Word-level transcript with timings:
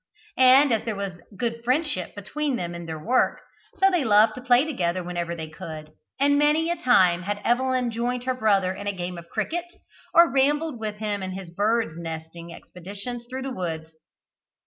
And 0.39 0.71
as 0.73 0.83
there 0.83 0.95
was 0.95 1.21
good 1.37 1.61
fellowship 1.63 2.15
between 2.15 2.55
them 2.55 2.73
in 2.73 2.87
their 2.87 2.97
work, 2.97 3.39
so 3.75 3.91
they 3.91 4.03
loved 4.03 4.33
to 4.33 4.41
play 4.41 4.65
together 4.65 5.03
whenever 5.03 5.35
they 5.35 5.47
could, 5.47 5.91
and 6.19 6.39
many 6.39 6.71
a 6.71 6.75
time 6.75 7.21
had 7.21 7.39
Evelyn 7.43 7.91
joined 7.91 8.23
her 8.23 8.33
brother 8.33 8.73
in 8.73 8.87
a 8.87 8.93
game 8.93 9.19
of 9.19 9.29
cricket, 9.29 9.65
or 10.11 10.31
rambled 10.31 10.79
with 10.79 10.95
him 10.95 11.21
in 11.21 11.33
his 11.33 11.51
birds 11.51 11.93
nesting 11.97 12.51
expeditions 12.51 13.27
through 13.29 13.43
the 13.43 13.53
woods. 13.53 13.91